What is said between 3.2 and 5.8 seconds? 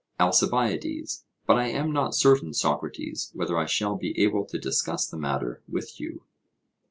whether I shall be able to discuss the matter